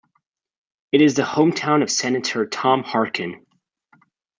It 0.91 0.99
is 0.99 1.13
the 1.13 1.21
hometown 1.21 1.83
of 1.83 1.91
Senator 1.91 2.47
Tom 2.47 2.81
Harkin. 2.81 3.45